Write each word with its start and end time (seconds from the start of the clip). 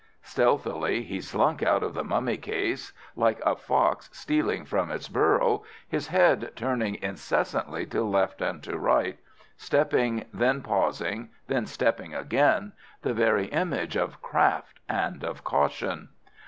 Stealthily 0.23 1.03
he 1.03 1.21
slunk 1.21 1.61
out 1.61 1.83
of 1.83 1.93
the 1.93 2.03
mummy 2.03 2.35
case, 2.35 2.91
like 3.15 3.39
a 3.45 3.55
fox 3.55 4.09
stealing 4.11 4.65
from 4.65 4.89
its 4.89 5.07
burrow, 5.07 5.61
his 5.87 6.07
head 6.07 6.51
turning 6.55 6.95
incessantly 7.03 7.85
to 7.85 8.01
left 8.01 8.41
and 8.41 8.63
to 8.63 8.79
right, 8.79 9.19
stepping, 9.57 10.25
then 10.33 10.63
pausing, 10.63 11.29
then 11.45 11.67
stepping 11.67 12.15
again, 12.15 12.71
the 13.03 13.13
very 13.13 13.45
image 13.49 13.95
of 13.95 14.23
craft 14.23 14.79
and 14.89 15.23
of 15.23 15.43
caution. 15.43 16.09